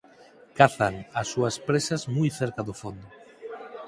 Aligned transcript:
Cazan 0.57 0.95
ás 1.21 1.27
súas 1.33 1.55
presas 1.67 2.01
moi 2.15 2.29
cerca 2.39 2.61
do 2.67 2.73
fondo. 2.81 3.07